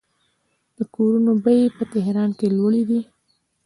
[0.77, 3.01] د کورونو بیې په تهران کې لوړې دي.